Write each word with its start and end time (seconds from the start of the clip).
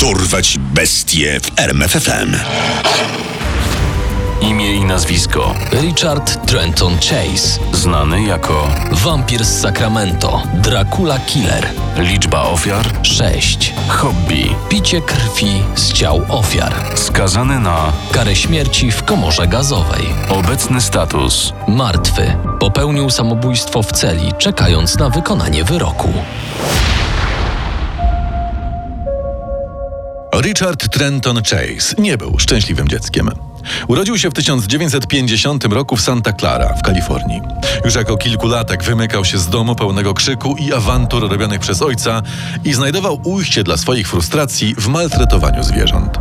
Dorwać 0.00 0.58
bestie 0.58 1.40
w 1.40 1.58
RMFFM. 1.60 2.36
Imię 4.40 4.74
i 4.74 4.84
nazwisko. 4.84 5.54
Richard 5.72 6.46
Trenton 6.46 6.96
Chase. 6.96 7.58
Znany 7.72 8.22
jako 8.22 8.68
Wampir 8.92 9.44
z 9.44 9.60
Sacramento. 9.60 10.42
Dracula 10.54 11.18
Killer. 11.18 11.68
liczba 11.96 12.42
ofiar. 12.42 12.86
6. 13.02 13.74
Hobby. 13.88 14.54
Picie 14.68 15.00
krwi 15.00 15.62
z 15.74 15.92
ciał 15.92 16.22
ofiar. 16.28 16.74
Skazany 16.94 17.60
na 17.60 17.92
Karę 18.12 18.36
śmierci 18.36 18.90
w 18.92 19.02
komorze 19.04 19.46
gazowej. 19.46 20.06
obecny 20.28 20.80
status. 20.80 21.52
Martwy. 21.68 22.36
Popełnił 22.60 23.10
samobójstwo 23.10 23.82
w 23.82 23.92
celi, 23.92 24.32
czekając 24.38 24.98
na 24.98 25.08
wykonanie 25.10 25.64
wyroku. 25.64 26.12
Richard 30.40 30.88
Trenton 30.88 31.42
Chase 31.42 31.94
nie 31.98 32.18
był 32.18 32.38
szczęśliwym 32.38 32.88
dzieckiem. 32.88 33.30
Urodził 33.88 34.18
się 34.18 34.30
w 34.30 34.34
1950 34.34 35.64
roku 35.64 35.96
w 35.96 36.00
Santa 36.00 36.32
Clara 36.32 36.74
w 36.74 36.82
Kalifornii. 36.82 37.40
Już 37.84 37.94
jako 37.94 38.16
kilkulatek 38.16 38.84
wymykał 38.84 39.24
się 39.24 39.38
z 39.38 39.48
domu 39.48 39.74
pełnego 39.74 40.14
krzyku 40.14 40.56
i 40.56 40.72
awantur 40.72 41.30
robionych 41.30 41.60
przez 41.60 41.82
ojca 41.82 42.22
i 42.64 42.72
znajdował 42.72 43.20
ujście 43.24 43.64
dla 43.64 43.76
swoich 43.76 44.08
frustracji 44.08 44.74
w 44.74 44.88
maltretowaniu 44.88 45.62
zwierząt. 45.62 46.18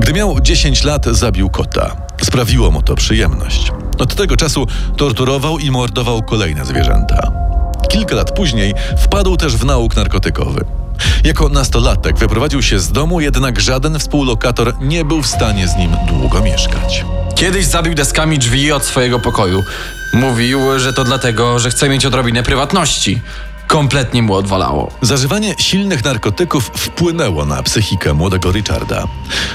Gdy 0.00 0.12
miał 0.12 0.40
10 0.40 0.84
lat, 0.84 1.06
zabił 1.06 1.50
kota. 1.50 1.96
Sprawiło 2.22 2.70
mu 2.70 2.82
to 2.82 2.94
przyjemność. 2.94 3.72
Od 3.98 4.14
tego 4.14 4.36
czasu 4.36 4.66
torturował 4.96 5.58
i 5.58 5.70
mordował 5.70 6.22
kolejne 6.22 6.64
zwierzęta. 6.64 7.32
Kilka 7.90 8.14
lat 8.14 8.34
później 8.36 8.74
wpadł 8.98 9.36
też 9.36 9.56
w 9.56 9.64
nauk 9.64 9.96
narkotykowy. 9.96 10.83
Jako 11.24 11.48
nastolatek 11.48 12.18
wyprowadził 12.18 12.62
się 12.62 12.78
z 12.78 12.92
domu, 12.92 13.20
jednak 13.20 13.60
żaden 13.60 13.98
współlokator 13.98 14.74
nie 14.80 15.04
był 15.04 15.22
w 15.22 15.26
stanie 15.26 15.68
z 15.68 15.76
nim 15.76 15.90
długo 16.08 16.40
mieszkać. 16.40 17.04
Kiedyś 17.34 17.66
zabił 17.66 17.94
deskami 17.94 18.38
drzwi 18.38 18.72
od 18.72 18.84
swojego 18.84 19.18
pokoju. 19.18 19.64
Mówił, 20.14 20.78
że 20.78 20.92
to 20.92 21.04
dlatego, 21.04 21.58
że 21.58 21.70
chce 21.70 21.88
mieć 21.88 22.06
odrobinę 22.06 22.42
prywatności. 22.42 23.20
Kompletnie 23.66 24.22
mu 24.22 24.34
odwalało. 24.34 24.90
Zażywanie 25.02 25.54
silnych 25.58 26.04
narkotyków 26.04 26.70
wpłynęło 26.74 27.44
na 27.44 27.62
psychikę 27.62 28.14
młodego 28.14 28.52
Richarda. 28.52 29.04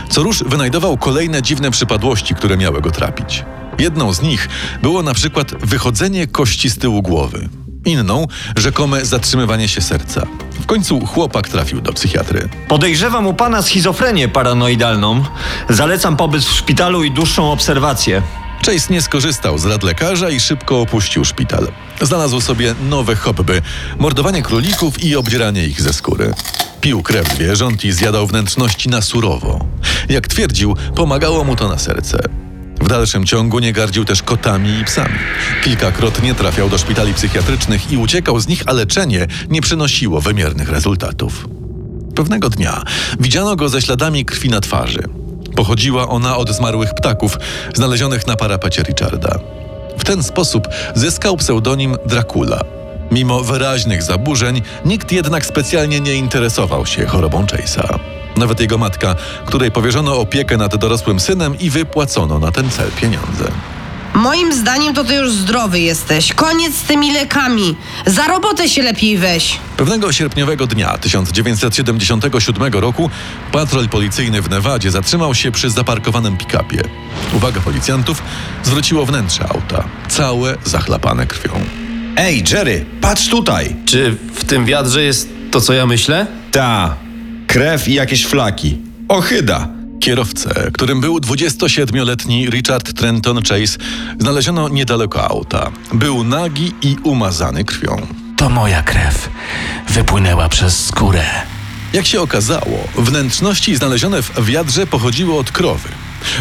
Co 0.09 0.23
rusz 0.23 0.43
wynajdował 0.43 0.97
kolejne 0.97 1.41
dziwne 1.41 1.71
przypadłości, 1.71 2.35
które 2.35 2.57
miały 2.57 2.81
go 2.81 2.91
trapić. 2.91 3.45
Jedną 3.79 4.13
z 4.13 4.21
nich 4.21 4.49
było 4.81 5.03
na 5.03 5.13
przykład 5.13 5.65
wychodzenie 5.65 6.27
kości 6.27 6.69
z 6.69 6.77
tyłu 6.77 7.01
głowy. 7.01 7.49
Inną 7.85 8.27
rzekome 8.57 9.05
zatrzymywanie 9.05 9.67
się 9.67 9.81
serca. 9.81 10.25
W 10.61 10.65
końcu 10.65 11.05
chłopak 11.05 11.49
trafił 11.49 11.81
do 11.81 11.93
psychiatry. 11.93 12.49
Podejrzewam 12.67 13.27
u 13.27 13.33
pana 13.33 13.61
schizofrenię 13.61 14.27
paranoidalną. 14.27 15.23
Zalecam 15.69 16.17
pobyt 16.17 16.43
w 16.43 16.51
szpitalu 16.51 17.03
i 17.03 17.11
dłuższą 17.11 17.51
obserwację. 17.51 18.21
Chase 18.65 18.93
nie 18.93 19.01
skorzystał 19.01 19.57
z 19.57 19.65
rad 19.65 19.83
lekarza 19.83 20.29
i 20.29 20.39
szybko 20.39 20.81
opuścił 20.81 21.25
szpital. 21.25 21.67
Znalazł 22.01 22.41
sobie 22.41 22.75
nowe 22.89 23.15
hobby: 23.15 23.61
mordowanie 23.99 24.41
królików 24.41 25.03
i 25.03 25.15
obdzieranie 25.15 25.67
ich 25.67 25.81
ze 25.81 25.93
skóry. 25.93 26.33
Pił 26.81 27.03
krew 27.03 27.33
zwierząt 27.33 27.85
i 27.85 27.91
zjadał 27.91 28.27
wnętrzności 28.27 28.89
na 28.89 29.01
surowo. 29.01 29.65
Jak 30.09 30.27
twierdził, 30.27 30.75
pomagało 30.95 31.43
mu 31.43 31.55
to 31.55 31.67
na 31.67 31.77
serce. 31.77 32.38
W 32.81 32.87
dalszym 32.87 33.25
ciągu 33.25 33.59
nie 33.59 33.73
gardził 33.73 34.05
też 34.05 34.23
kotami 34.23 34.79
i 34.79 34.85
psami. 34.85 35.15
Kilkakrotnie 35.63 36.35
trafiał 36.35 36.69
do 36.69 36.77
szpitali 36.77 37.13
psychiatrycznych 37.13 37.91
i 37.91 37.97
uciekał 37.97 38.39
z 38.39 38.47
nich, 38.47 38.63
a 38.65 38.73
leczenie 38.73 39.27
nie 39.49 39.61
przynosiło 39.61 40.21
wymiernych 40.21 40.69
rezultatów. 40.69 41.47
Pewnego 42.15 42.49
dnia 42.49 42.83
widziano 43.19 43.55
go 43.55 43.69
ze 43.69 43.81
śladami 43.81 44.25
krwi 44.25 44.49
na 44.49 44.61
twarzy. 44.61 45.03
Pochodziła 45.55 46.07
ona 46.07 46.37
od 46.37 46.49
zmarłych 46.49 46.93
ptaków 46.93 47.37
znalezionych 47.73 48.27
na 48.27 48.35
parapecie 48.35 48.83
Richarda. 48.83 49.39
W 49.97 50.03
ten 50.03 50.23
sposób 50.23 50.67
zyskał 50.95 51.37
pseudonim 51.37 51.97
Dracula. 52.05 52.61
Mimo 53.11 53.43
wyraźnych 53.43 54.03
zaburzeń, 54.03 54.61
nikt 54.85 55.11
jednak 55.11 55.45
specjalnie 55.45 55.99
nie 55.99 56.13
interesował 56.13 56.85
się 56.85 57.05
chorobą 57.05 57.45
Chase'a. 57.45 57.99
Nawet 58.39 58.59
jego 58.59 58.77
matka, 58.77 59.15
której 59.45 59.71
powierzono 59.71 60.17
opiekę 60.17 60.57
nad 60.57 60.75
dorosłym 60.75 61.19
synem 61.19 61.59
i 61.59 61.69
wypłacono 61.69 62.39
na 62.39 62.51
ten 62.51 62.69
cel 62.69 62.91
pieniądze. 63.01 63.51
Moim 64.13 64.53
zdaniem 64.53 64.93
to 64.93 65.03
ty 65.03 65.15
już 65.15 65.31
zdrowy 65.31 65.79
jesteś. 65.79 66.33
Koniec 66.33 66.75
z 66.75 66.83
tymi 66.83 67.13
lekami. 67.13 67.75
Za 68.05 68.27
robotę 68.27 68.69
się 68.69 68.83
lepiej 68.83 69.17
weź. 69.17 69.59
Pewnego 69.77 70.11
sierpniowego 70.11 70.67
dnia 70.67 70.97
1977 70.97 72.73
roku 72.73 73.09
patrol 73.51 73.89
policyjny 73.89 74.41
w 74.41 74.49
Nevadzie 74.49 74.91
zatrzymał 74.91 75.35
się 75.35 75.51
przy 75.51 75.69
zaparkowanym 75.69 76.37
pick-upie. 76.37 76.81
Uwaga 77.33 77.61
policjantów 77.61 78.23
zwróciło 78.63 79.05
wnętrze 79.05 79.43
auta, 79.49 79.83
całe 80.09 80.55
zachlapane 80.65 81.27
krwią. 81.27 81.51
Ej, 82.17 82.43
Jerry, 82.51 82.85
patrz 83.01 83.27
tutaj! 83.27 83.75
Czy 83.85 84.17
w 84.33 84.45
tym 84.45 84.65
wiadrze 84.65 85.03
jest 85.03 85.29
to, 85.51 85.61
co 85.61 85.73
ja 85.73 85.85
myślę? 85.85 86.27
Ta, 86.51 86.95
krew 87.49 87.87
i 87.87 87.93
jakieś 87.93 88.25
flaki. 88.25 88.77
Ochyda! 89.07 89.67
Kierowcę, 89.99 90.71
którym 90.73 91.01
był 91.01 91.17
27-letni 91.17 92.49
Richard 92.49 92.93
Trenton 92.93 93.43
Chase, 93.43 93.77
znaleziono 94.19 94.69
niedaleko 94.69 95.23
auta. 95.23 95.71
Był 95.93 96.23
nagi 96.23 96.73
i 96.81 96.95
umazany 97.03 97.63
krwią. 97.63 98.07
To 98.37 98.49
moja 98.49 98.83
krew. 98.83 99.29
Wypłynęła 99.89 100.49
przez 100.49 100.85
skórę. 100.85 101.23
Jak 101.93 102.05
się 102.05 102.21
okazało, 102.21 102.87
wnętrzności 102.97 103.75
znalezione 103.75 104.21
w 104.21 104.45
wiadrze 104.45 104.87
pochodziły 104.87 105.37
od 105.37 105.51
krowy. 105.51 105.89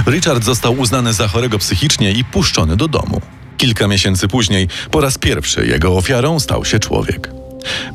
Richard 0.06 0.44
został 0.44 0.78
uznany 0.78 1.12
za 1.12 1.28
chorego 1.28 1.58
psychicznie 1.58 2.12
i 2.12 2.24
puszczony 2.24 2.76
do 2.76 2.88
domu. 2.88 3.20
Kilka 3.56 3.88
miesięcy 3.88 4.28
później, 4.28 4.68
po 4.90 5.00
raz 5.00 5.18
pierwszy, 5.18 5.66
jego 5.66 5.96
ofiarą 5.96 6.40
stał 6.40 6.64
się 6.64 6.78
człowiek. 6.78 7.37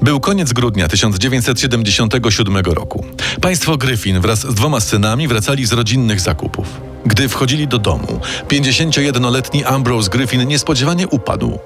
Był 0.01 0.19
koniec 0.19 0.53
grudnia 0.53 0.87
1977 0.87 2.57
roku. 2.57 3.05
Państwo 3.41 3.77
Gryfin 3.77 4.19
wraz 4.19 4.39
z 4.39 4.53
dwoma 4.53 4.79
synami 4.79 5.27
wracali 5.27 5.65
z 5.65 5.73
rodzinnych 5.73 6.19
zakupów. 6.19 6.67
Gdy 7.05 7.29
wchodzili 7.29 7.67
do 7.67 7.77
domu, 7.77 8.19
51-letni 8.49 9.63
Ambrose 9.63 10.09
Gryfin 10.09 10.47
niespodziewanie 10.47 11.07
upadł. 11.07 11.59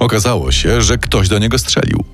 Okazało 0.00 0.52
się, 0.52 0.82
że 0.82 0.98
ktoś 0.98 1.28
do 1.28 1.38
niego 1.38 1.58
strzelił. 1.58 2.04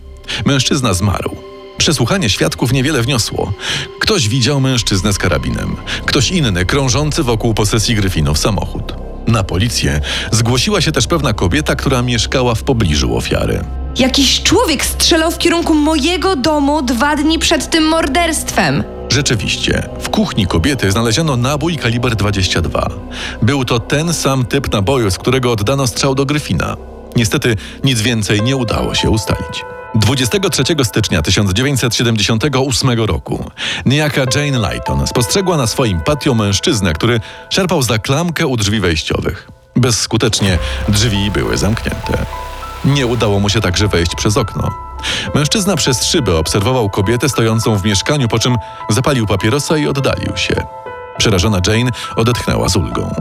Mężczyzna 0.44 0.94
zmarł. 0.94 1.36
Przesłuchanie 1.78 2.30
świadków 2.30 2.72
niewiele 2.72 3.02
wniosło. 3.02 3.52
Ktoś 4.00 4.28
widział 4.28 4.60
mężczyznę 4.60 5.12
z 5.12 5.18
karabinem, 5.18 5.76
ktoś 6.06 6.30
inny 6.30 6.66
krążący 6.66 7.22
wokół 7.22 7.54
posesji 7.54 7.94
Gryfinów 7.94 8.38
samochód. 8.38 8.94
Na 9.26 9.42
policję 9.42 10.00
zgłosiła 10.30 10.80
się 10.80 10.92
też 10.92 11.06
pewna 11.06 11.32
kobieta, 11.32 11.76
która 11.76 12.02
mieszkała 12.02 12.54
w 12.54 12.62
pobliżu 12.62 13.16
ofiary. 13.16 13.64
Jakiś 13.98 14.42
człowiek 14.42 14.84
strzelał 14.84 15.30
w 15.30 15.38
kierunku 15.38 15.74
mojego 15.74 16.36
domu 16.36 16.82
dwa 16.82 17.16
dni 17.16 17.38
przed 17.38 17.70
tym 17.70 17.84
morderstwem. 17.84 18.84
Rzeczywiście, 19.08 19.88
w 20.00 20.08
kuchni 20.08 20.46
kobiety 20.46 20.90
znaleziono 20.90 21.36
nabój 21.36 21.76
kaliber 21.76 22.16
22. 22.16 22.88
Był 23.42 23.64
to 23.64 23.80
ten 23.80 24.14
sam 24.14 24.46
typ 24.46 24.72
naboju, 24.72 25.10
z 25.10 25.18
którego 25.18 25.52
oddano 25.52 25.86
strzał 25.86 26.14
do 26.14 26.26
Gryfina. 26.26 26.76
Niestety 27.16 27.56
nic 27.84 28.00
więcej 28.00 28.42
nie 28.42 28.56
udało 28.56 28.94
się 28.94 29.10
ustalić. 29.10 29.64
23 29.94 30.62
stycznia 30.84 31.22
1978 31.22 33.00
roku 33.00 33.50
niejaka 33.86 34.20
Jane 34.34 34.70
Lighton 34.70 35.06
spostrzegła 35.06 35.56
na 35.56 35.66
swoim 35.66 36.00
patio 36.00 36.34
mężczyznę, 36.34 36.92
który 36.92 37.20
szarpał 37.50 37.82
za 37.82 37.98
klamkę 37.98 38.46
u 38.46 38.56
drzwi 38.56 38.80
wejściowych. 38.80 39.48
Bezskutecznie 39.76 40.58
drzwi 40.88 41.30
były 41.30 41.56
zamknięte. 41.56 42.26
Nie 42.84 43.06
udało 43.06 43.40
mu 43.40 43.48
się 43.48 43.60
także 43.60 43.88
wejść 43.88 44.14
przez 44.16 44.36
okno. 44.36 44.70
Mężczyzna 45.34 45.76
przez 45.76 46.04
szybę 46.04 46.36
obserwował 46.36 46.90
kobietę 46.90 47.28
stojącą 47.28 47.76
w 47.76 47.84
mieszkaniu, 47.84 48.28
po 48.28 48.38
czym 48.38 48.56
zapalił 48.90 49.26
papierosa 49.26 49.76
i 49.76 49.86
oddalił 49.86 50.36
się. 50.36 50.54
Przerażona 51.18 51.60
Jane 51.66 51.90
odetchnęła 52.16 52.68
z 52.68 52.76
ulgą. 52.76 53.14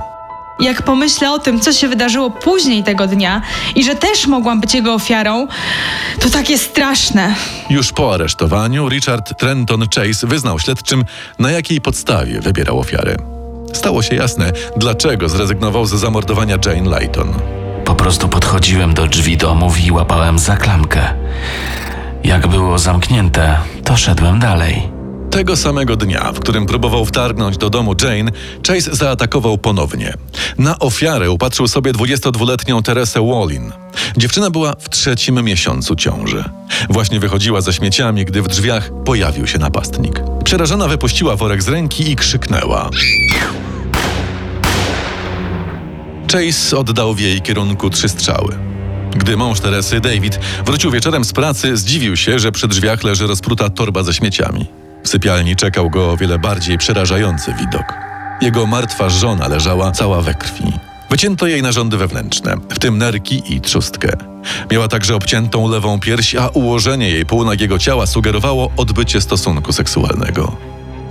Jak 0.60 0.82
pomyślę 0.82 1.32
o 1.32 1.40
tym, 1.40 1.60
co 1.60 1.74
się 1.74 1.88
wydarzyło 1.88 2.32
później 2.32 2.84
tego 2.84 3.08
dnia 3.08 3.42
i 3.76 3.84
że 3.84 3.96
też 3.96 4.28
mogłam 4.28 4.62
być 4.62 4.74
jego 4.74 4.94
ofiarą, 4.94 5.48
to 6.20 6.30
takie 6.30 6.58
straszne. 6.58 7.36
Już 7.70 7.92
po 7.92 8.14
aresztowaniu 8.14 8.90
Richard 8.90 9.40
Trenton 9.40 9.86
Chase 9.96 10.28
wyznał 10.28 10.60
śledczym, 10.60 11.06
na 11.40 11.52
jakiej 11.52 11.82
podstawie 11.82 12.42
wybierał 12.42 12.80
ofiarę. 12.80 13.16
Stało 13.74 14.02
się 14.02 14.16
jasne, 14.16 14.52
dlaczego 14.78 15.30
zrezygnował 15.30 15.86
ze 15.86 15.98
zamordowania 15.98 16.58
Jane 16.66 17.00
Lighton. 17.00 17.59
Po 17.90 17.96
prostu 17.96 18.30
podchodziłem 18.30 18.94
do 18.94 19.08
drzwi 19.08 19.38
domów 19.38 19.86
i 19.86 19.92
łapałem 19.92 20.40
za 20.40 20.58
klamkę. 20.58 21.14
Jak 22.24 22.48
było 22.48 22.80
zamknięte, 22.80 23.58
to 23.84 23.98
szedłem 23.98 24.40
dalej. 24.40 24.90
Tego 25.30 25.58
samego 25.58 25.96
dnia, 25.96 26.32
w 26.32 26.40
którym 26.40 26.66
próbował 26.66 27.06
wtargnąć 27.06 27.58
do 27.58 27.70
domu 27.70 27.96
Jane, 28.02 28.32
Chase 28.68 28.96
zaatakował 28.96 29.58
ponownie. 29.58 30.14
Na 30.58 30.80
ofiarę 30.80 31.32
upatrzył 31.32 31.68
sobie 31.68 31.94
22-letnią 31.94 32.82
Teresę 32.82 33.28
Wallin. 33.28 33.72
Dziewczyna 34.18 34.50
była 34.50 34.74
w 34.80 34.90
trzecim 34.90 35.44
miesiącu 35.44 35.96
ciąży. 35.96 36.44
Właśnie 36.90 37.20
wychodziła 37.20 37.62
ze 37.62 37.74
śmieciami, 37.74 38.26
gdy 38.26 38.42
w 38.42 38.48
drzwiach 38.48 38.92
pojawił 39.06 39.48
się 39.48 39.60
napastnik. 39.60 40.22
Przerażona 40.44 40.88
wypuściła 40.88 41.36
worek 41.36 41.64
z 41.64 41.68
ręki 41.68 42.12
i 42.12 42.16
krzyknęła. 42.16 42.90
Chase 46.32 46.78
oddał 46.78 47.14
w 47.14 47.20
jej 47.20 47.42
kierunku 47.42 47.90
trzy 47.90 48.10
strzały. 48.10 48.56
Gdy 49.16 49.38
mąż 49.38 49.60
Teresy, 49.60 50.00
David, 50.00 50.40
wrócił 50.66 50.92
wieczorem 50.92 51.26
z 51.26 51.34
pracy, 51.34 51.78
zdziwił 51.78 52.18
się, 52.18 52.40
że 52.40 52.52
przy 52.52 52.68
drzwiach 52.68 53.04
leży 53.04 53.28
rozpruta 53.28 53.70
torba 53.70 54.04
ze 54.04 54.14
śmieciami. 54.14 54.66
W 55.04 55.10
sypialni 55.10 55.56
czekał 55.56 55.90
go 55.90 56.12
o 56.12 56.18
wiele 56.18 56.40
bardziej 56.40 56.78
przerażający 56.78 57.54
widok. 57.54 57.94
Jego 58.42 58.66
martwa 58.66 59.10
żona 59.10 59.48
leżała 59.48 59.92
cała 59.92 60.22
we 60.22 60.34
krwi. 60.34 60.74
Wycięto 61.10 61.48
jej 61.48 61.62
narządy 61.62 61.98
wewnętrzne, 61.98 62.56
w 62.70 62.80
tym 62.80 62.98
nerki 62.98 63.42
i 63.56 63.62
trzustkę. 63.62 64.18
Miała 64.72 64.88
także 64.88 65.16
obciętą 65.16 65.68
lewą 65.68 66.00
pierś, 66.00 66.36
a 66.36 66.48
ułożenie 66.48 67.10
jej 67.10 67.26
półnagiego 67.26 67.80
ciała 67.80 68.06
sugerowało 68.06 68.72
odbycie 68.78 69.22
stosunku 69.22 69.74
seksualnego. 69.74 70.58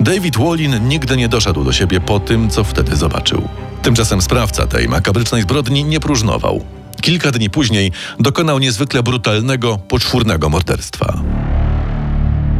David 0.00 0.36
Wallin 0.36 0.88
nigdy 0.88 1.16
nie 1.16 1.28
doszedł 1.28 1.64
do 1.64 1.72
siebie 1.72 2.00
po 2.00 2.20
tym, 2.20 2.50
co 2.50 2.64
wtedy 2.64 2.96
zobaczył. 2.96 3.48
Tymczasem 3.82 4.22
sprawca 4.22 4.66
tej 4.66 4.88
makabrycznej 4.88 5.42
zbrodni 5.42 5.84
nie 5.84 6.00
próżnował. 6.00 6.64
Kilka 7.00 7.30
dni 7.30 7.50
później 7.50 7.92
dokonał 8.20 8.58
niezwykle 8.58 9.02
brutalnego, 9.02 9.78
poczwórnego 9.88 10.48
morderstwa. 10.48 11.22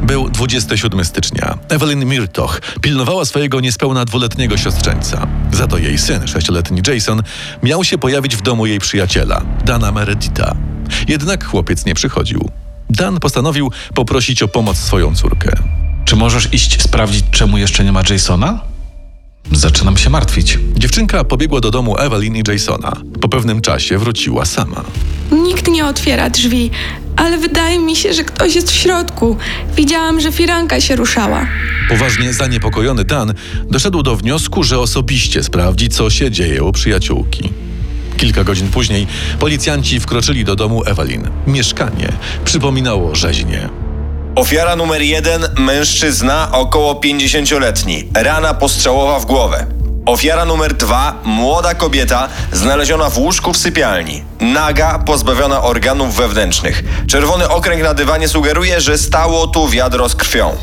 Był 0.02 0.30
27 0.30 1.04
stycznia. 1.04 1.58
Evelyn 1.68 2.04
Mirtoch 2.04 2.60
pilnowała 2.80 3.24
swojego 3.24 3.60
niespełna 3.60 4.04
dwuletniego 4.04 4.56
siostrzeńca. 4.56 5.26
Za 5.52 5.66
to 5.66 5.78
jej 5.78 5.98
syn, 5.98 6.28
sześcioletni 6.28 6.82
Jason, 6.86 7.22
miał 7.62 7.84
się 7.84 7.98
pojawić 7.98 8.36
w 8.36 8.42
domu 8.42 8.66
jej 8.66 8.78
przyjaciela, 8.78 9.42
Dana 9.64 9.92
Meredita. 9.92 10.56
Jednak 11.08 11.44
chłopiec 11.44 11.84
nie 11.84 11.94
przychodził. 11.94 12.50
Dan 12.90 13.20
postanowił 13.20 13.72
poprosić 13.94 14.42
o 14.42 14.48
pomoc 14.48 14.78
swoją 14.78 15.14
córkę. 15.14 15.56
Czy 16.04 16.16
możesz 16.16 16.54
iść 16.54 16.82
sprawdzić, 16.82 17.24
czemu 17.30 17.58
jeszcze 17.58 17.84
nie 17.84 17.92
ma 17.92 18.02
Jasona? 18.10 18.60
Zaczynam 19.52 19.96
się 19.96 20.10
martwić. 20.10 20.58
Dziewczynka 20.76 21.24
pobiegła 21.24 21.60
do 21.60 21.70
domu 21.70 21.96
Evelyn 21.98 22.36
i 22.36 22.42
Jasona. 22.48 22.92
Po 23.20 23.28
pewnym 23.28 23.60
czasie 23.60 23.98
wróciła 23.98 24.44
sama. 24.44 24.84
Nikt 25.32 25.68
nie 25.68 25.86
otwiera 25.86 26.30
drzwi, 26.30 26.70
ale 27.16 27.38
wydaje 27.38 27.78
mi 27.78 27.96
się, 27.96 28.12
że 28.14 28.24
ktoś 28.24 28.54
jest 28.54 28.70
w 28.70 28.74
środku. 28.74 29.36
Widziałam, 29.76 30.20
że 30.20 30.32
firanka 30.32 30.80
się 30.80 30.96
ruszała. 30.96 31.46
Poważnie 31.88 32.32
zaniepokojony 32.32 33.04
Dan 33.04 33.34
doszedł 33.70 34.02
do 34.02 34.16
wniosku, 34.16 34.62
że 34.62 34.78
osobiście 34.78 35.42
sprawdzi, 35.42 35.88
co 35.88 36.10
się 36.10 36.30
dzieje 36.30 36.62
u 36.62 36.72
przyjaciółki. 36.72 37.50
Kilka 38.16 38.44
godzin 38.44 38.68
później 38.68 39.06
policjanci 39.38 40.00
wkroczyli 40.00 40.44
do 40.44 40.56
domu 40.56 40.82
Evelyn. 40.86 41.28
Mieszkanie 41.46 42.12
przypominało 42.44 43.14
rzeźnię. 43.14 43.68
Ofiara 44.38 44.76
numer 44.76 45.02
jeden 45.02 45.49
mężczyzna 45.56 46.49
około 46.52 46.94
50-letni. 46.94 48.08
Rana 48.14 48.55
postrzałowa 48.55 49.20
w 49.20 49.25
głowę. 49.25 49.67
Ofiara 50.06 50.44
numer 50.44 50.75
dwa 50.75 51.20
młoda 51.25 51.75
kobieta 51.75 52.29
znaleziona 52.52 53.11
w 53.11 53.19
łóżku 53.19 53.52
w 53.52 53.56
sypialni. 53.56 54.23
Naga, 54.40 54.99
pozbawiona 54.99 55.62
organów 55.62 56.17
wewnętrznych. 56.17 56.82
Czerwony 57.06 57.49
okręg 57.49 57.82
na 57.82 57.94
dywanie 57.94 58.29
sugeruje, 58.29 58.81
że 58.81 58.99
stało 58.99 59.46
tu 59.46 59.69
wiadro 59.69 60.08
z 60.08 60.14
krwią. 60.14 60.56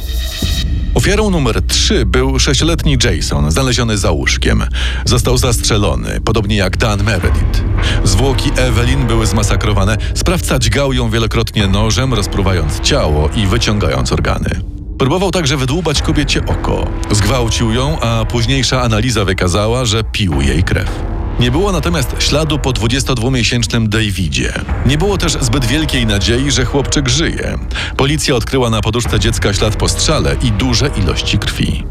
Ofiarą 0.95 1.30
numer 1.30 1.62
3 1.62 2.06
był 2.06 2.39
sześcioletni 2.39 2.97
Jason, 3.03 3.51
znaleziony 3.51 3.97
za 3.97 4.12
łóżkiem. 4.12 4.63
Został 5.06 5.38
zastrzelony, 5.38 6.21
podobnie 6.21 6.56
jak 6.56 6.77
Dan 6.77 7.03
Meredith. 7.03 7.63
Zwłoki 8.03 8.51
Evelyn 8.57 9.07
były 9.07 9.25
zmasakrowane. 9.25 9.97
Sprawca 10.13 10.59
dźgał 10.59 10.94
ją 10.94 11.09
wielokrotnie 11.09 11.68
nożem, 11.68 12.13
rozpruwając 12.13 12.80
ciało 12.80 13.30
i 13.36 13.47
wyciągając 13.47 14.12
organy. 14.12 14.50
Próbował 14.97 15.31
także 15.31 15.57
wydłubać 15.57 16.01
kobiecie 16.01 16.45
oko. 16.45 16.88
Zgwałcił 17.12 17.74
ją, 17.74 18.00
a 18.00 18.25
późniejsza 18.25 18.81
analiza 18.81 19.25
wykazała, 19.25 19.86
że 19.86 20.03
pił 20.03 20.41
jej 20.41 20.63
krew. 20.63 21.14
Nie 21.39 21.51
było 21.51 21.71
natomiast 21.71 22.15
śladu 22.19 22.59
po 22.59 22.69
22-miesięcznym 22.69 23.87
Davidzie. 23.87 24.53
Nie 24.85 24.97
było 24.97 25.17
też 25.17 25.33
zbyt 25.41 25.65
wielkiej 25.65 26.05
nadziei, 26.05 26.51
że 26.51 26.65
chłopczyk 26.65 27.09
żyje. 27.09 27.57
Policja 27.97 28.35
odkryła 28.35 28.69
na 28.69 28.81
poduszce 28.81 29.19
dziecka 29.19 29.53
ślad 29.53 29.75
po 29.75 29.89
strzale 29.89 30.35
i 30.41 30.51
duże 30.51 30.89
ilości 30.97 31.37
krwi. 31.37 31.83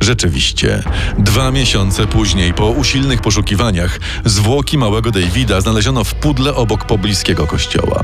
Rzeczywiście, 0.00 0.82
dwa 1.18 1.50
miesiące 1.50 2.06
później, 2.06 2.54
po 2.54 2.66
usilnych 2.66 3.20
poszukiwaniach, 3.20 4.00
zwłoki 4.24 4.78
małego 4.78 5.10
Davida 5.10 5.60
znaleziono 5.60 6.04
w 6.04 6.14
pudle 6.14 6.54
obok 6.54 6.84
pobliskiego 6.84 7.46
kościoła. 7.46 8.02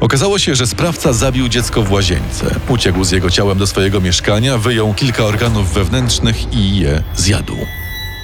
Okazało 0.00 0.38
się, 0.38 0.54
że 0.54 0.66
sprawca 0.66 1.12
zabił 1.12 1.48
dziecko 1.48 1.82
w 1.82 1.92
łazience. 1.92 2.54
Uciekł 2.68 3.04
z 3.04 3.10
jego 3.10 3.30
ciałem 3.30 3.58
do 3.58 3.66
swojego 3.66 4.00
mieszkania, 4.00 4.58
wyjął 4.58 4.94
kilka 4.94 5.24
organów 5.24 5.72
wewnętrznych 5.72 6.52
i 6.52 6.78
je 6.78 7.02
zjadł. 7.16 7.56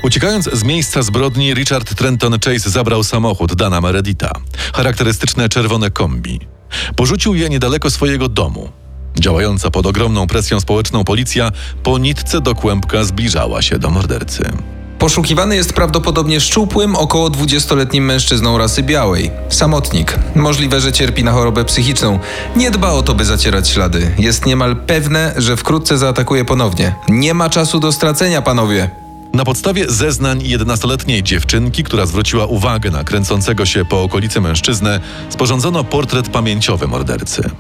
Uciekając 0.03 0.51
z 0.53 0.65
miejsca 0.65 1.03
zbrodni, 1.03 1.55
Richard 1.55 1.95
Trenton 1.95 2.39
Chase 2.45 2.71
zabrał 2.71 3.05
samochód 3.05 3.55
Dana 3.55 3.81
Meredita, 3.81 4.31
charakterystyczne 4.75 5.49
czerwone 5.49 5.91
kombi. 5.91 6.41
Porzucił 6.97 7.35
je 7.35 7.49
niedaleko 7.49 7.91
swojego 7.91 8.29
domu. 8.29 8.69
Działająca 9.19 9.71
pod 9.71 9.87
ogromną 9.87 10.27
presją 10.27 10.61
społeczną 10.61 11.05
policja 11.05 11.53
po 11.83 11.99
nitce 11.99 12.41
do 12.41 12.55
kłębka 12.55 13.05
zbliżała 13.05 13.63
się 13.63 13.79
do 13.79 13.91
mordercy. 13.91 14.43
Poszukiwany 14.99 15.57
jest 15.57 15.73
prawdopodobnie 15.73 16.41
szczupłym, 16.41 16.97
około 16.97 17.29
20-letnim 17.29 18.05
mężczyzną 18.05 18.59
rasy 18.59 18.83
białej. 18.83 19.31
Samotnik. 19.49 20.19
Możliwe, 20.35 20.81
że 20.81 20.93
cierpi 20.93 21.25
na 21.25 21.33
chorobę 21.33 21.65
psychiczną. 21.65 22.19
Nie 22.57 22.71
dba 22.71 22.91
o 22.91 23.03
to, 23.03 23.15
by 23.15 23.25
zacierać 23.25 23.69
ślady. 23.69 24.11
Jest 24.19 24.47
niemal 24.47 24.77
pewne, 24.77 25.35
że 25.37 25.57
wkrótce 25.57 25.99
zaatakuje 25.99 26.45
ponownie. 26.45 26.95
Nie 27.09 27.35
ma 27.35 27.51
czasu 27.51 27.81
do 27.81 27.93
stracenia, 27.93 28.43
panowie. 28.43 28.91
Na 29.35 29.45
podstawie 29.45 29.85
zeznań 29.89 30.39
11-letniej 30.39 31.23
dziewczynki, 31.23 31.85
która 31.85 32.07
zwróciła 32.07 32.47
uwagę 32.47 32.91
na 32.91 33.05
kręcącego 33.05 33.67
się 33.67 33.85
po 33.85 34.03
okolicy 34.03 34.41
mężczyznę, 34.41 35.01
sporządzono 35.29 35.85
portret 35.85 36.29
pamięciowy 36.29 36.87
mordercy. 36.87 37.51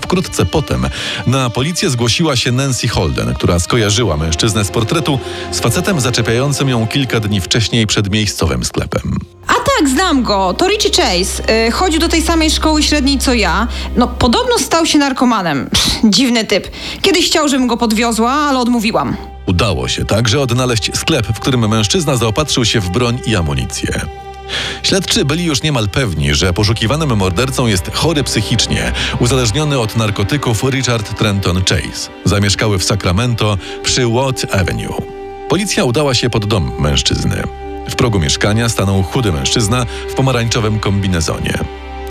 Wkrótce 0.00 0.46
potem 0.46 0.88
na 1.26 1.50
policję 1.50 1.90
zgłosiła 1.90 2.36
się 2.36 2.52
Nancy 2.52 2.88
Holden, 2.88 3.34
która 3.34 3.58
skojarzyła 3.58 4.16
mężczyznę 4.16 4.64
z 4.64 4.70
portretu 4.70 5.18
z 5.52 5.60
facetem 5.60 6.00
zaczepiającym 6.00 6.68
ją 6.68 6.86
kilka 6.86 7.20
dni 7.20 7.40
wcześniej 7.40 7.86
przed 7.86 8.10
miejscowym 8.10 8.64
sklepem. 8.64 9.18
A 9.46 9.52
tak, 9.52 9.88
znam 9.88 10.22
go. 10.22 10.54
To 10.54 10.68
Richie 10.68 10.90
Chase. 10.90 11.64
Yy, 11.64 11.70
chodził 11.70 12.00
do 12.00 12.08
tej 12.08 12.22
samej 12.22 12.50
szkoły 12.50 12.82
średniej 12.82 13.18
co 13.18 13.34
ja. 13.34 13.68
No, 13.96 14.08
podobno 14.08 14.58
stał 14.58 14.86
się 14.86 14.98
narkomanem. 14.98 15.70
Dziwny 16.04 16.44
typ. 16.44 16.70
Kiedyś 17.02 17.26
chciał, 17.26 17.48
żebym 17.48 17.66
go 17.66 17.76
podwiozła, 17.76 18.32
ale 18.32 18.58
odmówiłam. 18.58 19.35
Udało 19.46 19.88
się 19.88 20.04
także 20.04 20.40
odnaleźć 20.40 20.90
sklep, 20.94 21.26
w 21.26 21.40
którym 21.40 21.68
mężczyzna 21.68 22.16
zaopatrzył 22.16 22.64
się 22.64 22.80
w 22.80 22.90
broń 22.90 23.20
i 23.26 23.36
amunicję. 23.36 24.00
Śledczy 24.82 25.24
byli 25.24 25.44
już 25.44 25.62
niemal 25.62 25.88
pewni, 25.88 26.34
że 26.34 26.52
poszukiwanym 26.52 27.16
mordercą 27.16 27.66
jest 27.66 27.90
chory 27.92 28.24
psychicznie, 28.24 28.92
uzależniony 29.18 29.78
od 29.78 29.96
narkotyków 29.96 30.62
Richard 30.62 31.18
Trenton 31.18 31.64
Chase. 31.64 32.10
Zamieszkały 32.24 32.78
w 32.78 32.84
Sacramento 32.84 33.58
przy 33.82 34.08
Watt 34.08 34.54
Avenue. 34.54 35.02
Policja 35.48 35.84
udała 35.84 36.14
się 36.14 36.30
pod 36.30 36.46
dom 36.46 36.72
mężczyzny. 36.78 37.42
W 37.90 37.96
progu 37.96 38.18
mieszkania 38.18 38.68
stanął 38.68 39.02
chudy 39.02 39.32
mężczyzna 39.32 39.86
w 40.10 40.14
pomarańczowym 40.14 40.78
kombinezonie. 40.78 41.58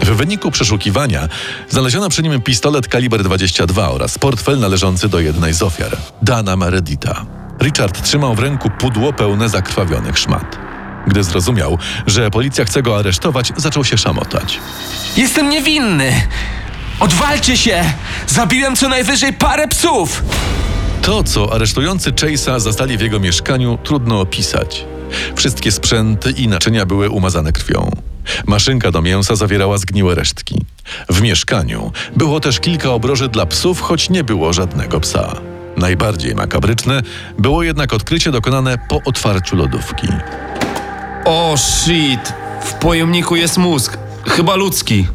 W 0.02 0.10
wyniku 0.10 0.52
przeszukiwania 0.52 1.28
znaleziono 1.70 2.10
przy 2.10 2.24
nim 2.24 2.42
pistolet 2.42 2.88
kaliber 2.88 3.24
22 3.24 3.90
oraz 3.92 4.18
portfel 4.18 4.60
należący 4.60 5.10
do 5.10 5.20
jednej 5.20 5.54
z 5.54 5.64
ofiar, 5.64 5.98
Dana 6.22 6.56
Meredita. 6.56 7.26
Richard 7.62 8.02
trzymał 8.02 8.36
w 8.36 8.40
ręku 8.40 8.70
pudło 8.80 9.14
pełne 9.14 9.50
zakrwawionych 9.50 10.18
szmat. 10.18 10.58
Gdy 11.08 11.24
zrozumiał, 11.24 11.78
że 12.08 12.32
policja 12.32 12.66
chce 12.66 12.82
go 12.82 12.98
aresztować, 12.98 13.54
zaczął 13.58 13.84
się 13.84 13.98
szamotać. 13.98 14.60
Jestem 15.18 15.50
niewinny! 15.50 16.22
Odwalcie 17.00 17.58
się! 17.58 17.84
Zabiłem 18.28 18.76
co 18.76 18.90
najwyżej 18.90 19.34
parę 19.34 19.68
psów! 19.68 20.24
To, 21.02 21.24
co 21.24 21.54
aresztujący 21.54 22.12
Chase'a 22.12 22.60
zastali 22.60 22.98
w 22.98 23.02
jego 23.02 23.20
mieszkaniu, 23.20 23.78
trudno 23.84 24.20
opisać. 24.22 24.86
Wszystkie 25.36 25.72
sprzęty 25.72 26.32
i 26.32 26.48
naczynia 26.48 26.86
były 26.86 27.10
umazane 27.10 27.52
krwią. 27.52 27.92
Maszynka 28.46 28.92
do 28.92 29.02
mięsa 29.02 29.36
zawierała 29.36 29.78
zgniłe 29.78 30.16
resztki. 30.16 30.66
W 31.10 31.22
mieszkaniu 31.22 31.92
było 32.16 32.40
też 32.40 32.60
kilka 32.60 32.90
obroży 32.90 33.30
dla 33.30 33.46
psów, 33.46 33.82
choć 33.82 34.10
nie 34.10 34.24
było 34.24 34.54
żadnego 34.54 35.00
psa. 35.00 35.36
Najbardziej 35.78 36.36
makabryczne 36.36 37.02
było 37.40 37.64
jednak 37.64 37.94
odkrycie 37.94 38.32
dokonane 38.32 38.78
po 38.90 39.00
otwarciu 39.06 39.56
lodówki. 39.56 40.08
O 41.26 41.56
shit! 41.58 42.34
W 42.66 42.74
pojemniku 42.74 43.36
jest 43.36 43.58
mózg. 43.58 43.98
Chyba 44.26 44.56
ludzki. 44.56 45.08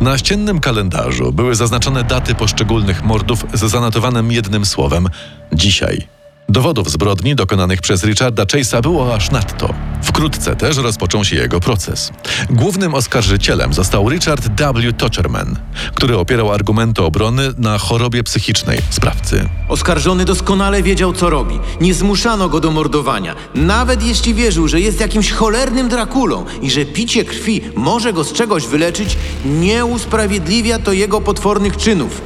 Na 0.00 0.18
ściennym 0.18 0.60
kalendarzu 0.60 1.32
były 1.32 1.54
zaznaczone 1.54 2.04
daty 2.04 2.34
poszczególnych 2.34 3.04
mordów 3.04 3.44
z 3.54 3.60
zanotowanym 3.60 4.32
jednym 4.32 4.66
słowem 4.66 5.08
dzisiaj. 5.52 6.17
Dowodów 6.50 6.90
zbrodni 6.90 7.34
dokonanych 7.34 7.80
przez 7.80 8.04
Richarda 8.04 8.44
Chase'a 8.44 8.82
było 8.82 9.14
aż 9.14 9.30
nadto. 9.30 9.74
Wkrótce 10.02 10.56
też 10.56 10.76
rozpoczął 10.76 11.24
się 11.24 11.36
jego 11.36 11.60
proces. 11.60 12.12
Głównym 12.50 12.94
oskarżycielem 12.94 13.72
został 13.72 14.08
Richard 14.08 14.48
W. 14.48 14.92
Tocherman, 14.92 15.56
który 15.94 16.18
opierał 16.18 16.52
argumenty 16.52 17.02
obrony 17.02 17.52
na 17.58 17.78
chorobie 17.78 18.24
psychicznej 18.24 18.78
sprawcy. 18.90 19.48
Oskarżony 19.68 20.24
doskonale 20.24 20.82
wiedział, 20.82 21.12
co 21.12 21.30
robi. 21.30 21.58
Nie 21.80 21.94
zmuszano 21.94 22.48
go 22.48 22.60
do 22.60 22.70
mordowania. 22.70 23.34
Nawet 23.54 24.02
jeśli 24.02 24.34
wierzył, 24.34 24.68
że 24.68 24.80
jest 24.80 25.00
jakimś 25.00 25.32
cholernym 25.32 25.88
Drakulą 25.88 26.44
i 26.62 26.70
że 26.70 26.84
picie 26.84 27.24
krwi 27.24 27.60
może 27.76 28.12
go 28.12 28.24
z 28.24 28.32
czegoś 28.32 28.66
wyleczyć, 28.66 29.16
nie 29.44 29.84
usprawiedliwia 29.84 30.78
to 30.78 30.92
jego 30.92 31.20
potwornych 31.20 31.76
czynów. 31.76 32.20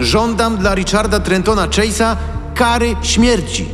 Żądam 0.00 0.56
dla 0.56 0.74
Richarda 0.74 1.20
Trentona 1.20 1.68
Chase'a 1.68 2.16
kary 2.56 2.96
śmierci. 3.02 3.66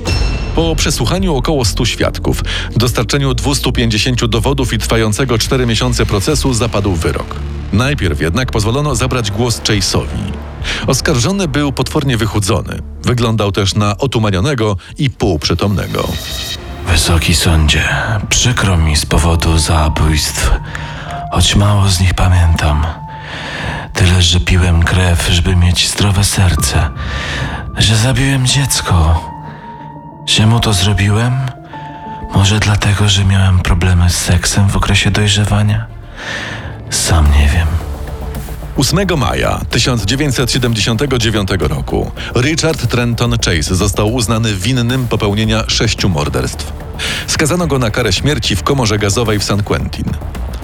Po 0.54 0.76
przesłuchaniu 0.76 1.36
około 1.36 1.64
100 1.64 1.84
świadków, 1.84 2.42
dostarczeniu 2.76 3.34
250 3.34 4.24
dowodów 4.24 4.72
i 4.72 4.78
trwającego 4.78 5.38
4 5.38 5.66
miesiące 5.66 6.06
procesu 6.06 6.54
zapadł 6.54 6.92
wyrok. 6.92 7.36
Najpierw 7.72 8.20
jednak 8.20 8.50
pozwolono 8.50 8.94
zabrać 8.94 9.30
głos 9.30 9.60
Chase'owi. 9.60 10.32
Oskarżony 10.86 11.48
był 11.48 11.72
potwornie 11.72 12.16
wychudzony. 12.16 12.78
Wyglądał 13.02 13.52
też 13.52 13.74
na 13.74 13.98
otumanionego 13.98 14.76
i 14.98 15.10
półprzytomnego. 15.10 16.08
Wysoki 16.86 17.34
sądzie, 17.34 17.88
przykro 18.28 18.76
mi 18.76 18.96
z 18.96 19.06
powodu 19.06 19.58
zabójstw, 19.58 20.50
choć 21.32 21.56
mało 21.56 21.88
z 21.88 22.00
nich 22.00 22.14
pamiętam. 22.14 23.01
Tyle, 23.92 24.22
że 24.22 24.40
piłem 24.40 24.82
krew, 24.82 25.28
żeby 25.30 25.56
mieć 25.56 25.90
zdrowe 25.90 26.24
serce, 26.24 26.90
że 27.78 27.96
zabiłem 27.96 28.46
dziecko. 28.46 29.20
Czemu 30.26 30.60
to 30.60 30.72
zrobiłem? 30.72 31.32
Może 32.34 32.60
dlatego, 32.60 33.08
że 33.08 33.24
miałem 33.24 33.58
problemy 33.58 34.10
z 34.10 34.16
seksem 34.16 34.68
w 34.68 34.76
okresie 34.76 35.10
dojrzewania? 35.10 35.86
Sam 36.90 37.26
nie 37.40 37.48
wiem. 37.48 37.66
8 38.76 39.18
maja 39.18 39.60
1979 39.70 41.48
roku 41.60 42.10
Richard 42.36 42.86
Trenton 42.86 43.36
Chase 43.44 43.74
został 43.74 44.14
uznany 44.14 44.54
winnym 44.54 45.08
popełnienia 45.08 45.64
sześciu 45.68 46.08
morderstw. 46.08 46.72
Skazano 47.26 47.66
go 47.66 47.78
na 47.78 47.90
karę 47.90 48.12
śmierci 48.12 48.56
w 48.56 48.62
komorze 48.62 48.98
gazowej 48.98 49.38
w 49.38 49.44
San 49.44 49.62
Quentin. 49.62 50.04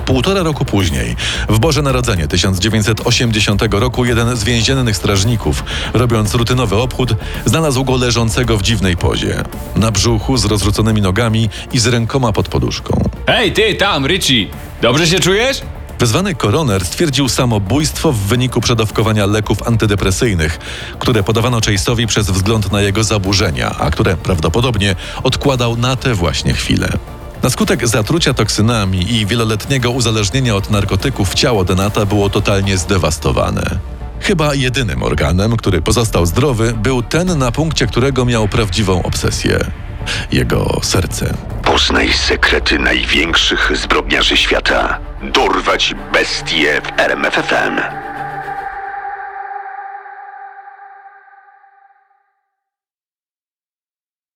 Półtora 0.09 0.43
roku 0.43 0.65
później, 0.65 1.17
w 1.49 1.59
Boże 1.59 1.83
Narodzenie 1.83 2.29
1980 2.29 3.63
roku, 3.71 4.05
jeden 4.05 4.37
z 4.37 4.45
więziennych 4.45 4.97
strażników, 4.97 5.65
robiąc 5.95 6.35
rutynowy 6.35 6.77
obchód, 6.77 7.15
znalazł 7.45 7.85
go 7.85 7.97
leżącego 7.97 8.59
w 8.59 8.63
dziwnej 8.63 8.97
pozie. 8.97 9.45
Na 9.77 9.91
brzuchu, 9.91 10.37
z 10.37 10.45
rozrzuconymi 10.45 11.01
nogami 11.01 11.49
i 11.73 11.79
z 11.79 11.87
rękoma 11.87 12.33
pod 12.33 12.49
poduszką. 12.49 13.11
Hej, 13.27 13.53
ty 13.53 13.75
tam, 13.75 14.07
Richie! 14.07 14.47
Dobrze 14.83 15.07
się 15.07 15.21
czujesz? 15.21 15.63
Wezwany 15.99 16.35
koroner 16.35 16.85
stwierdził 16.85 17.29
samobójstwo 17.29 18.13
w 18.13 18.19
wyniku 18.19 18.61
przedawkowania 18.61 19.27
leków 19.27 19.63
antydepresyjnych, 19.63 20.59
które 20.99 21.23
podawano 21.23 21.59
Chase'owi 21.59 22.07
przez 22.07 22.31
wzgląd 22.31 22.73
na 22.73 22.81
jego 22.81 23.05
zaburzenia, 23.05 23.75
a 23.79 23.91
które 23.91 24.17
prawdopodobnie 24.17 24.97
odkładał 25.23 25.77
na 25.77 25.97
tę 25.97 26.15
właśnie 26.15 26.55
chwilę. 26.55 26.89
Na 27.43 27.51
skutek 27.51 27.89
zatrucia 27.89 28.35
toksynami 28.35 29.13
i 29.13 29.27
wieloletniego 29.27 29.91
uzależnienia 29.91 30.57
od 30.57 30.71
narkotyków 30.71 31.35
ciało 31.35 31.65
Denata 31.65 32.07
było 32.07 32.31
totalnie 32.31 32.79
zdewastowane. 32.79 33.79
Chyba 34.21 34.55
jedynym 34.55 35.03
organem, 35.03 35.57
który 35.57 35.83
pozostał 35.83 36.27
zdrowy, 36.27 36.75
był 36.83 37.03
ten, 37.03 37.39
na 37.39 37.53
punkcie 37.53 37.87
którego 37.87 38.25
miał 38.25 38.49
prawdziwą 38.49 39.03
obsesję 39.03 39.59
jego 40.33 40.81
serce. 40.83 41.35
Poznaj 41.63 42.13
sekrety 42.13 42.79
największych 42.79 43.73
zbrodniarzy 43.77 44.37
świata. 44.37 44.99
Dorwać 45.35 45.95
bestie 46.13 46.81
w 46.81 47.01
RMFFM. 47.01 47.81